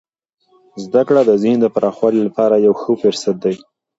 [0.83, 3.55] زده کړه د ذهن د پراخوالي لپاره یو ښه فرصت دی.